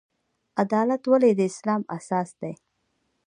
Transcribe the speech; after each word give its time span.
عدالت 0.61 1.03
ولې 1.11 1.31
د 1.35 1.39
اسلام 1.51 1.81
اساس 1.97 2.29
دی؟ 2.41 2.53